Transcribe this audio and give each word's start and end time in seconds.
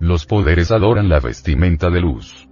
Los 0.00 0.26
poderes 0.26 0.70
adoran 0.70 1.08
la 1.08 1.18
vestimenta 1.18 1.90
de 1.90 2.00
luz. 2.00 2.48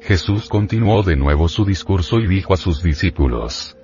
Jesús 0.00 0.48
continuó 0.48 1.02
de 1.02 1.16
nuevo 1.16 1.48
su 1.48 1.64
discurso 1.64 2.20
y 2.20 2.28
dijo 2.28 2.54
a 2.54 2.56
sus 2.56 2.82
discípulos, 2.82 3.76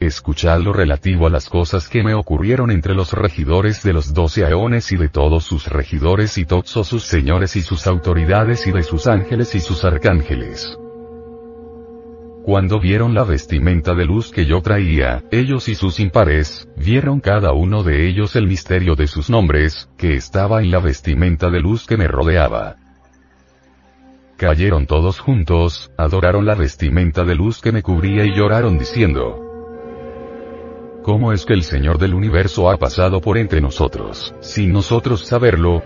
Escuchad 0.00 0.60
lo 0.60 0.72
relativo 0.72 1.28
a 1.28 1.30
las 1.30 1.48
cosas 1.48 1.88
que 1.88 2.02
me 2.02 2.14
ocurrieron 2.14 2.72
entre 2.72 2.94
los 2.94 3.12
regidores 3.12 3.84
de 3.84 3.92
los 3.92 4.14
doce 4.14 4.44
aeones 4.44 4.90
y 4.90 4.96
de 4.96 5.08
todos 5.08 5.44
sus 5.44 5.68
regidores 5.68 6.38
y 6.38 6.44
todos 6.44 6.88
sus 6.88 7.04
señores 7.04 7.54
y 7.54 7.62
sus 7.62 7.86
autoridades 7.86 8.66
y 8.66 8.72
de 8.72 8.82
sus 8.82 9.06
ángeles 9.06 9.54
y 9.54 9.60
sus 9.60 9.84
arcángeles. 9.84 10.76
Cuando 12.44 12.80
vieron 12.80 13.14
la 13.14 13.22
vestimenta 13.22 13.94
de 13.94 14.04
luz 14.04 14.32
que 14.32 14.46
yo 14.46 14.62
traía, 14.62 15.22
ellos 15.30 15.68
y 15.68 15.76
sus 15.76 16.00
impares, 16.00 16.68
vieron 16.76 17.20
cada 17.20 17.52
uno 17.52 17.84
de 17.84 18.08
ellos 18.08 18.34
el 18.34 18.48
misterio 18.48 18.96
de 18.96 19.06
sus 19.06 19.30
nombres, 19.30 19.88
que 19.96 20.14
estaba 20.14 20.60
en 20.60 20.72
la 20.72 20.80
vestimenta 20.80 21.50
de 21.50 21.60
luz 21.60 21.86
que 21.86 21.96
me 21.96 22.08
rodeaba. 22.08 22.74
Cayeron 24.36 24.86
todos 24.86 25.20
juntos, 25.20 25.92
adoraron 25.96 26.44
la 26.44 26.56
vestimenta 26.56 27.22
de 27.22 27.36
luz 27.36 27.60
que 27.60 27.70
me 27.70 27.80
cubría 27.80 28.24
y 28.24 28.34
lloraron 28.34 28.76
diciendo, 28.76 29.38
¿Cómo 31.04 31.32
es 31.32 31.46
que 31.46 31.54
el 31.54 31.62
Señor 31.62 31.98
del 31.98 32.12
universo 32.12 32.68
ha 32.70 32.76
pasado 32.76 33.20
por 33.20 33.38
entre 33.38 33.60
nosotros, 33.60 34.34
sin 34.40 34.72
nosotros 34.72 35.24
saberlo? 35.24 35.84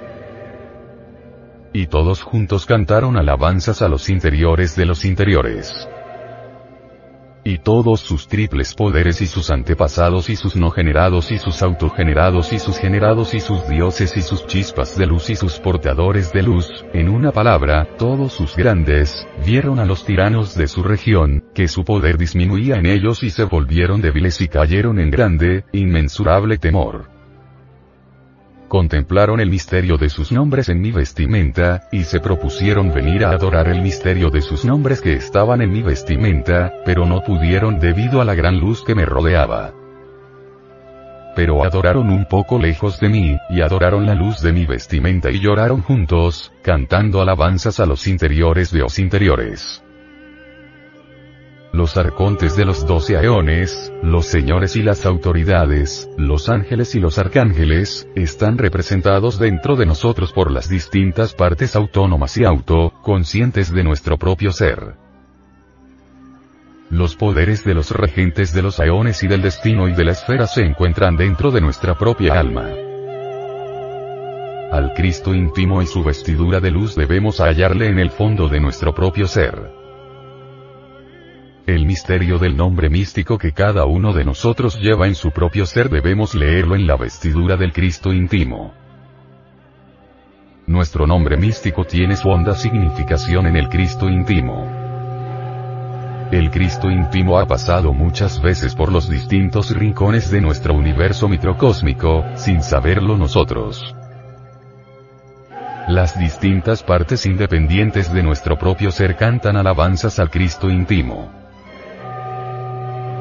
Y 1.74 1.88
todos 1.88 2.22
juntos 2.22 2.64
cantaron 2.64 3.18
alabanzas 3.18 3.82
a 3.82 3.88
los 3.88 4.08
interiores 4.08 4.74
de 4.74 4.86
los 4.86 5.04
interiores 5.04 5.86
y 7.46 7.58
todos 7.58 8.00
sus 8.00 8.26
triples 8.26 8.74
poderes 8.74 9.22
y 9.22 9.26
sus 9.26 9.50
antepasados 9.50 10.28
y 10.30 10.34
sus 10.34 10.56
no 10.56 10.72
generados 10.72 11.30
y 11.30 11.38
sus 11.38 11.62
autogenerados 11.62 12.52
y 12.52 12.58
sus 12.58 12.76
generados 12.76 13.34
y 13.34 13.40
sus 13.40 13.68
dioses 13.68 14.16
y 14.16 14.22
sus 14.22 14.46
chispas 14.48 14.98
de 14.98 15.06
luz 15.06 15.30
y 15.30 15.36
sus 15.36 15.60
portadores 15.60 16.32
de 16.32 16.42
luz, 16.42 16.84
en 16.92 17.08
una 17.08 17.30
palabra, 17.30 17.86
todos 17.98 18.32
sus 18.32 18.56
grandes, 18.56 19.28
vieron 19.46 19.78
a 19.78 19.84
los 19.84 20.04
tiranos 20.04 20.56
de 20.56 20.66
su 20.66 20.82
región, 20.82 21.44
que 21.54 21.68
su 21.68 21.84
poder 21.84 22.18
disminuía 22.18 22.76
en 22.76 22.86
ellos 22.86 23.22
y 23.22 23.30
se 23.30 23.44
volvieron 23.44 24.00
débiles 24.00 24.40
y 24.40 24.48
cayeron 24.48 24.98
en 24.98 25.12
grande, 25.12 25.64
inmensurable 25.72 26.58
temor 26.58 27.15
contemplaron 28.68 29.40
el 29.40 29.50
misterio 29.50 29.96
de 29.96 30.08
sus 30.08 30.32
nombres 30.32 30.68
en 30.68 30.80
mi 30.80 30.92
vestimenta, 30.92 31.88
y 31.92 32.04
se 32.04 32.20
propusieron 32.20 32.92
venir 32.92 33.24
a 33.24 33.30
adorar 33.30 33.68
el 33.68 33.82
misterio 33.82 34.30
de 34.30 34.42
sus 34.42 34.64
nombres 34.64 35.00
que 35.00 35.14
estaban 35.14 35.62
en 35.62 35.70
mi 35.72 35.82
vestimenta, 35.82 36.72
pero 36.84 37.06
no 37.06 37.22
pudieron 37.22 37.78
debido 37.78 38.20
a 38.20 38.24
la 38.24 38.34
gran 38.34 38.58
luz 38.58 38.82
que 38.84 38.94
me 38.94 39.06
rodeaba. 39.06 39.72
Pero 41.34 41.64
adoraron 41.64 42.10
un 42.10 42.26
poco 42.26 42.58
lejos 42.58 42.98
de 43.00 43.08
mí, 43.08 43.38
y 43.50 43.60
adoraron 43.60 44.06
la 44.06 44.14
luz 44.14 44.40
de 44.40 44.52
mi 44.52 44.66
vestimenta 44.66 45.30
y 45.30 45.40
lloraron 45.40 45.82
juntos, 45.82 46.52
cantando 46.62 47.20
alabanzas 47.20 47.78
a 47.80 47.86
los 47.86 48.06
interiores 48.06 48.72
de 48.72 48.80
los 48.80 48.98
interiores 48.98 49.82
los 51.76 51.98
arcontes 51.98 52.56
de 52.56 52.64
los 52.64 52.86
doce 52.86 53.18
aeones, 53.18 53.92
los 54.02 54.24
señores 54.24 54.76
y 54.76 54.82
las 54.82 55.04
autoridades, 55.04 56.08
los 56.16 56.48
ángeles 56.48 56.94
y 56.94 57.00
los 57.00 57.18
arcángeles, 57.18 58.08
están 58.16 58.56
representados 58.56 59.38
dentro 59.38 59.76
de 59.76 59.84
nosotros 59.84 60.32
por 60.32 60.50
las 60.50 60.70
distintas 60.70 61.34
partes 61.34 61.76
autónomas 61.76 62.38
y 62.38 62.44
auto, 62.44 62.94
conscientes 63.02 63.72
de 63.74 63.84
nuestro 63.84 64.16
propio 64.16 64.52
ser. 64.52 64.94
Los 66.88 67.14
poderes 67.14 67.62
de 67.62 67.74
los 67.74 67.90
regentes 67.90 68.54
de 68.54 68.62
los 68.62 68.80
aeones 68.80 69.22
y 69.22 69.28
del 69.28 69.42
destino 69.42 69.86
y 69.86 69.92
de 69.92 70.04
la 70.04 70.12
esfera 70.12 70.46
se 70.46 70.62
encuentran 70.62 71.16
dentro 71.16 71.50
de 71.50 71.60
nuestra 71.60 71.98
propia 71.98 72.40
alma. 72.40 72.70
Al 74.72 74.94
Cristo 74.94 75.34
íntimo 75.34 75.82
y 75.82 75.86
su 75.86 76.02
vestidura 76.02 76.58
de 76.58 76.70
luz 76.70 76.96
debemos 76.96 77.38
hallarle 77.38 77.88
en 77.88 77.98
el 77.98 78.10
fondo 78.10 78.48
de 78.48 78.60
nuestro 78.60 78.94
propio 78.94 79.26
ser. 79.26 79.75
El 81.66 81.84
misterio 81.84 82.38
del 82.38 82.56
nombre 82.56 82.88
místico 82.88 83.38
que 83.38 83.50
cada 83.50 83.86
uno 83.86 84.12
de 84.12 84.24
nosotros 84.24 84.78
lleva 84.78 85.08
en 85.08 85.16
su 85.16 85.32
propio 85.32 85.66
ser 85.66 85.90
debemos 85.90 86.36
leerlo 86.36 86.76
en 86.76 86.86
la 86.86 86.96
vestidura 86.96 87.56
del 87.56 87.72
Cristo 87.72 88.12
íntimo. 88.12 88.72
Nuestro 90.68 91.08
nombre 91.08 91.36
místico 91.36 91.84
tiene 91.84 92.14
su 92.14 92.28
honda 92.28 92.54
significación 92.54 93.48
en 93.48 93.56
el 93.56 93.68
Cristo 93.68 94.08
íntimo. 94.08 94.64
El 96.30 96.52
Cristo 96.52 96.88
íntimo 96.88 97.36
ha 97.36 97.46
pasado 97.46 97.92
muchas 97.92 98.40
veces 98.40 98.76
por 98.76 98.92
los 98.92 99.10
distintos 99.10 99.74
rincones 99.74 100.30
de 100.30 100.40
nuestro 100.40 100.72
universo 100.72 101.28
microcósmico, 101.28 102.24
sin 102.36 102.62
saberlo 102.62 103.16
nosotros. 103.16 103.82
Las 105.88 106.16
distintas 106.16 106.84
partes 106.84 107.26
independientes 107.26 108.12
de 108.12 108.22
nuestro 108.22 108.56
propio 108.56 108.92
ser 108.92 109.16
cantan 109.16 109.56
alabanzas 109.56 110.20
al 110.20 110.30
Cristo 110.30 110.70
íntimo 110.70 111.45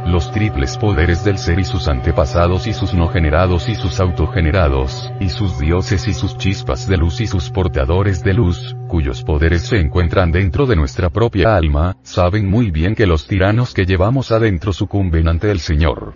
los 0.06 0.32
triples 0.32 0.78
poderes 0.78 1.24
del 1.24 1.38
ser 1.38 1.60
y 1.60 1.64
sus 1.64 1.88
antepasados 1.88 2.68
y 2.68 2.74
sus 2.74 2.94
no 2.94 3.08
generados 3.08 3.68
y 3.68 3.76
sus 3.76 4.00
autogenerados, 4.00 5.12
y 5.20 5.30
sus 5.30 5.60
dioses 5.60 6.08
y 6.08 6.14
sus 6.14 6.38
chispas 6.38 6.88
de 6.88 6.98
luz 6.98 7.22
y 7.22 7.28
sus 7.28 7.50
portadores 7.50 8.24
de 8.24 8.34
luz, 8.34 8.76
cuyos 8.88 9.24
poderes 9.24 9.64
se 9.64 9.80
encuentran 9.80 10.32
dentro 10.32 10.66
de 10.68 10.76
nuestra 10.76 11.10
propia 11.10 11.56
alma, 11.56 11.98
saben 12.04 12.50
muy 12.50 12.70
bien 12.70 12.94
que 12.94 13.08
los 13.08 13.28
tiranos 13.28 13.74
que 13.74 13.86
llevamos 13.86 14.32
adentro 14.32 14.74
sucumben 14.74 15.28
ante 15.28 15.50
el 15.50 15.60
Señor. 15.60 16.16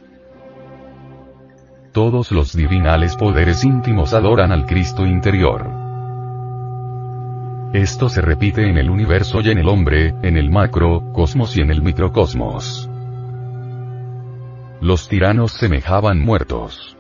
Todos 1.91 2.31
los 2.31 2.56
divinales 2.56 3.16
poderes 3.16 3.63
íntimos 3.63 4.13
adoran 4.13 4.51
al 4.51 4.66
Cristo 4.67 5.06
interior. 5.06 5.67
Esto 7.73 8.09
se 8.09 8.21
repite 8.21 8.67
en 8.67 8.77
el 8.77 8.89
universo 8.89 9.42
y 9.42 9.50
en 9.50 9.57
el 9.57 9.68
hombre, 9.68 10.13
en 10.21 10.38
el 10.38 10.50
macro, 10.50 11.12
cosmos 11.13 11.56
y 11.57 11.62
en 11.62 11.71
el 11.71 11.81
microcosmos. 11.81 12.88
Los 14.81 15.10
tiranos 15.10 15.52
semejaban 15.52 16.20
muertos. 16.20 16.96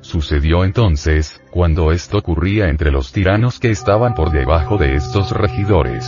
Sucedió 0.00 0.64
entonces, 0.64 1.40
cuando 1.52 1.92
esto 1.92 2.18
ocurría 2.18 2.68
entre 2.68 2.90
los 2.90 3.12
tiranos 3.12 3.60
que 3.60 3.70
estaban 3.70 4.14
por 4.14 4.32
debajo 4.32 4.76
de 4.76 4.96
estos 4.96 5.30
regidores. 5.30 6.04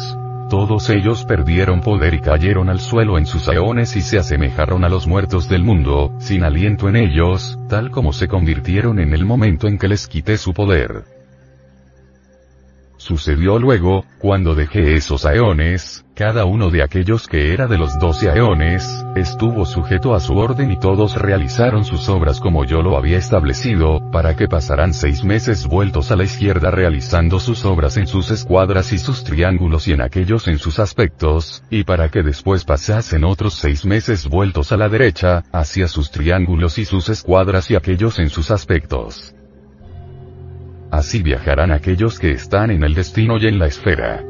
Todos 0.51 0.91
ellos 0.91 1.25
perdieron 1.25 1.83
poder 1.83 2.15
y 2.15 2.21
cayeron 2.21 2.69
al 2.69 2.81
suelo 2.81 3.17
en 3.17 3.27
sus 3.27 3.49
aeones 3.49 3.97
y 3.97 4.03
se 4.03 4.19
asemejaron 4.19 4.85
a 4.85 4.89
los 4.89 5.07
muertos 5.07 5.49
del 5.49 5.63
mundo, 5.63 6.13
sin 6.19 6.43
aliento 6.43 6.89
en 6.89 6.97
ellos, 6.97 7.57
tal 7.69 7.93
como 7.93 8.13
se 8.13 8.27
convirtieron 8.27 8.99
en 8.99 9.15
el 9.15 9.25
momento 9.25 9.69
en 9.69 9.79
que 9.79 9.87
les 9.87 10.09
quité 10.09 10.37
su 10.37 10.53
poder. 10.53 11.16
Sucedió 12.99 13.59
luego, 13.59 14.05
cuando 14.19 14.55
dejé 14.55 14.97
esos 14.97 15.27
aeones, 15.27 16.07
cada 16.15 16.47
uno 16.47 16.71
de 16.71 16.83
aquellos 16.83 17.29
que 17.29 17.53
era 17.53 17.67
de 17.67 17.77
los 17.77 17.99
doce 17.99 18.31
aeones, 18.31 19.05
estuvo 19.15 19.67
sujeto 19.67 20.15
a 20.15 20.21
su 20.21 20.35
orden 20.35 20.73
y 20.73 20.81
todos 20.81 21.15
realizaron 21.15 21.85
sus 21.85 22.09
obras 22.09 22.41
como 22.41 22.65
yo 22.65 22.81
lo 22.81 22.97
había 22.97 23.19
establecido, 23.19 24.01
para 24.11 24.35
que 24.35 24.49
pasaran 24.49 24.95
seis 24.95 25.25
meses 25.25 25.67
vueltos 25.67 26.11
a 26.11 26.17
la 26.17 26.25
izquierda 26.25 26.71
realizando 26.71 27.39
sus 27.39 27.67
obras 27.67 27.99
en 27.99 28.07
sus 28.07 28.31
escuadras 28.31 28.95
y 28.95 28.99
sus 28.99 29.25
triángulos 29.25 29.87
y 29.89 29.93
en 29.93 30.01
aquellos 30.01 30.49
en 30.49 30.59
sus 30.59 30.79
aspectos, 30.79 31.63
y 31.69 31.85
para 31.85 32.09
que 32.09 32.23
después 32.23 32.65
pasasen 32.65 33.25
otros 33.25 33.55
seis 33.55 33.85
meses 33.85 34.27
vueltos 34.27 34.73
a 34.73 34.79
la 34.79 34.89
derecha, 34.89 35.45
hacia 35.53 35.87
sus 35.87 36.11
triángulos 36.11 36.79
y 36.79 36.87
sus 36.87 37.11
escuadras 37.11 37.71
y 37.71 37.77
aquellos 37.77 38.19
en 38.19 38.31
sus 38.31 38.51
aspectos. 38.51 39.36
Así 40.91 41.23
viajarán 41.23 41.73
aquellos 41.73 42.19
que 42.19 42.31
están 42.31 42.71
en 42.71 42.85
el 42.85 42.95
destino 42.95 43.39
y 43.39 43.47
en 43.47 43.59
la 43.59 43.67
esfera. 43.67 44.23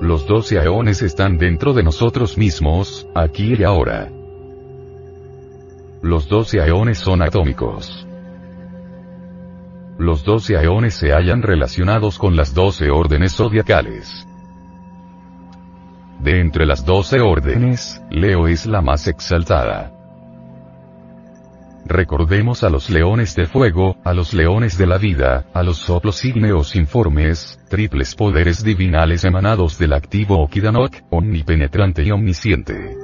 Los 0.00 0.26
doce 0.26 0.58
aeones 0.58 1.02
están 1.02 1.36
dentro 1.36 1.74
de 1.74 1.82
nosotros 1.82 2.38
mismos, 2.38 3.06
aquí 3.14 3.54
y 3.58 3.64
ahora. 3.64 4.08
Los 6.02 6.28
doce 6.28 6.60
aeones 6.60 6.98
son 6.98 7.20
atómicos. 7.20 8.06
Los 9.98 10.24
doce 10.24 10.56
aeones 10.56 10.94
se 10.94 11.12
hallan 11.12 11.42
relacionados 11.42 12.18
con 12.18 12.34
las 12.36 12.54
doce 12.54 12.90
órdenes 12.90 13.36
zodiacales. 13.36 14.26
De 16.20 16.40
entre 16.40 16.64
las 16.64 16.86
doce 16.86 17.20
órdenes, 17.20 18.00
Leo 18.10 18.48
es 18.48 18.64
la 18.64 18.80
más 18.80 19.06
exaltada. 19.08 19.99
Recordemos 21.90 22.62
a 22.62 22.70
los 22.70 22.88
leones 22.88 23.34
de 23.34 23.46
fuego, 23.46 23.96
a 24.04 24.14
los 24.14 24.32
leones 24.32 24.78
de 24.78 24.86
la 24.86 24.96
vida, 24.96 25.46
a 25.52 25.64
los 25.64 25.78
soplos 25.78 26.24
ígneos 26.24 26.76
informes, 26.76 27.58
triples 27.68 28.14
poderes 28.14 28.62
divinales 28.62 29.24
emanados 29.24 29.76
del 29.76 29.94
activo 29.94 30.38
Okidanok, 30.38 30.94
omnipenetrante 31.10 32.04
y 32.04 32.12
omnisciente. 32.12 32.96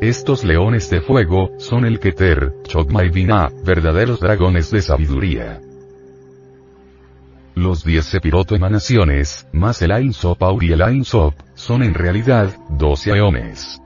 Estos 0.00 0.44
leones 0.44 0.90
de 0.90 1.00
fuego, 1.00 1.50
son 1.58 1.86
el 1.86 1.98
Keter, 1.98 2.54
Chokma 2.68 3.04
y 3.04 3.10
Vina, 3.10 3.50
verdaderos 3.64 4.20
dragones 4.20 4.70
de 4.70 4.80
sabiduría. 4.80 5.60
Los 7.56 7.82
diez 7.82 8.04
sepiroto 8.04 8.54
emanaciones, 8.54 9.48
más 9.52 9.82
el 9.82 9.90
Ain 9.90 10.12
Sop 10.12 10.40
y 10.60 10.70
el 10.70 10.82
Ain 10.82 11.04
Sop, 11.04 11.34
son 11.54 11.82
en 11.82 11.94
realidad, 11.94 12.56
doce 12.70 13.10
eones. 13.10 13.82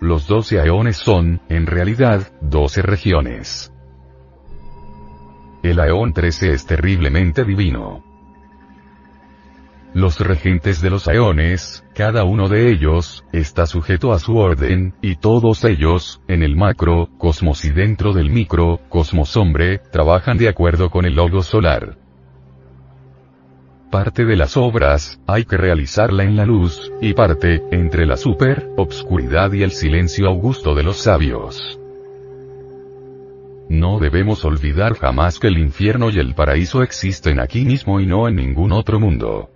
Los 0.00 0.26
doce 0.26 0.58
aeones 0.58 0.96
son, 0.96 1.42
en 1.50 1.66
realidad, 1.66 2.32
doce 2.40 2.80
regiones. 2.80 3.70
El 5.62 5.78
aeón 5.78 6.14
13 6.14 6.54
es 6.54 6.64
terriblemente 6.64 7.44
divino. 7.44 8.02
Los 9.92 10.18
regentes 10.18 10.80
de 10.80 10.88
los 10.88 11.06
aeones, 11.06 11.84
cada 11.94 12.24
uno 12.24 12.48
de 12.48 12.70
ellos, 12.70 13.26
está 13.32 13.66
sujeto 13.66 14.12
a 14.12 14.18
su 14.18 14.38
orden, 14.38 14.94
y 15.02 15.16
todos 15.16 15.64
ellos, 15.64 16.22
en 16.28 16.42
el 16.42 16.56
macro, 16.56 17.10
cosmos 17.18 17.66
y 17.66 17.70
dentro 17.70 18.14
del 18.14 18.30
micro, 18.30 18.80
cosmos 18.88 19.36
hombre, 19.36 19.80
trabajan 19.92 20.38
de 20.38 20.48
acuerdo 20.48 20.88
con 20.88 21.04
el 21.04 21.16
logo 21.16 21.42
solar. 21.42 21.98
Parte 23.90 24.24
de 24.24 24.36
las 24.36 24.56
obras, 24.56 25.20
hay 25.26 25.44
que 25.44 25.56
realizarla 25.56 26.22
en 26.22 26.36
la 26.36 26.46
luz, 26.46 26.92
y 27.00 27.12
parte, 27.12 27.64
entre 27.72 28.06
la 28.06 28.16
super, 28.16 28.68
obscuridad 28.76 29.52
y 29.52 29.64
el 29.64 29.72
silencio 29.72 30.28
augusto 30.28 30.76
de 30.76 30.84
los 30.84 30.98
sabios. 30.98 31.80
No 33.68 33.98
debemos 33.98 34.44
olvidar 34.44 34.94
jamás 34.94 35.40
que 35.40 35.48
el 35.48 35.58
infierno 35.58 36.08
y 36.10 36.20
el 36.20 36.36
paraíso 36.36 36.84
existen 36.84 37.40
aquí 37.40 37.64
mismo 37.64 37.98
y 37.98 38.06
no 38.06 38.28
en 38.28 38.36
ningún 38.36 38.70
otro 38.70 39.00
mundo. 39.00 39.50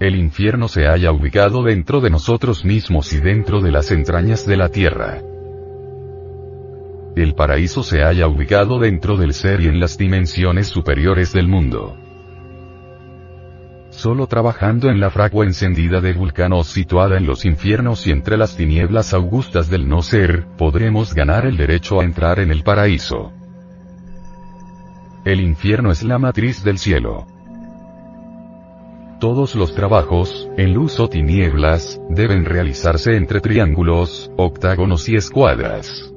El 0.00 0.16
infierno 0.16 0.68
se 0.68 0.86
haya 0.86 1.12
ubicado 1.12 1.62
dentro 1.62 2.00
de 2.00 2.08
nosotros 2.08 2.64
mismos 2.64 3.12
y 3.12 3.20
dentro 3.20 3.60
de 3.60 3.72
las 3.72 3.90
entrañas 3.90 4.46
de 4.46 4.56
la 4.56 4.70
tierra. 4.70 5.20
El 7.14 7.34
paraíso 7.34 7.82
se 7.82 8.02
haya 8.04 8.26
ubicado 8.26 8.78
dentro 8.78 9.18
del 9.18 9.34
ser 9.34 9.60
y 9.60 9.66
en 9.66 9.80
las 9.80 9.98
dimensiones 9.98 10.68
superiores 10.68 11.34
del 11.34 11.46
mundo. 11.46 12.07
Solo 13.98 14.28
trabajando 14.28 14.90
en 14.90 15.00
la 15.00 15.10
fragua 15.10 15.44
encendida 15.44 16.00
de 16.00 16.12
vulcanos 16.12 16.68
situada 16.68 17.16
en 17.16 17.26
los 17.26 17.44
infiernos 17.44 18.06
y 18.06 18.12
entre 18.12 18.36
las 18.36 18.56
tinieblas 18.56 19.12
augustas 19.12 19.70
del 19.70 19.88
no 19.88 20.02
ser, 20.02 20.46
podremos 20.56 21.14
ganar 21.14 21.46
el 21.46 21.56
derecho 21.56 22.00
a 22.00 22.04
entrar 22.04 22.38
en 22.38 22.52
el 22.52 22.62
paraíso. 22.62 23.32
El 25.24 25.40
infierno 25.40 25.90
es 25.90 26.04
la 26.04 26.16
matriz 26.20 26.62
del 26.62 26.78
cielo. 26.78 27.26
Todos 29.18 29.56
los 29.56 29.74
trabajos, 29.74 30.48
en 30.56 30.74
luz 30.74 31.00
o 31.00 31.08
tinieblas, 31.08 32.00
deben 32.08 32.44
realizarse 32.44 33.16
entre 33.16 33.40
triángulos, 33.40 34.30
octágonos 34.36 35.08
y 35.08 35.16
escuadras. 35.16 36.14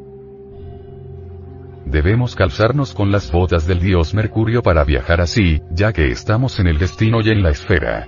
Debemos 1.91 2.38
calzarnos 2.38 2.93
con 2.93 3.11
las 3.11 3.29
botas 3.33 3.67
del 3.67 3.81
dios 3.81 4.13
Mercurio 4.13 4.63
para 4.63 4.85
viajar 4.85 5.19
así, 5.19 5.61
ya 5.71 5.91
que 5.91 6.09
estamos 6.09 6.57
en 6.61 6.67
el 6.67 6.77
destino 6.77 7.19
y 7.19 7.29
en 7.31 7.43
la 7.43 7.49
esfera. 7.49 8.07